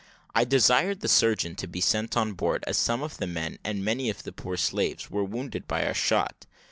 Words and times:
I 0.33 0.45
desired 0.45 1.01
the 1.01 1.07
surgeon 1.07 1.53
to 1.57 1.67
be 1.67 1.79
sent 1.79 2.17
on 2.17 2.33
board, 2.33 2.63
as 2.65 2.75
some 2.75 3.03
of 3.03 3.17
the 3.17 3.27
men, 3.27 3.59
and 3.63 3.85
many 3.85 4.09
of 4.09 4.23
the 4.23 4.31
poor 4.31 4.57
slaves, 4.57 5.11
were 5.11 5.23
wounded 5.23 5.67
by 5.67 5.85
our 5.85 5.93
shot. 5.93 6.47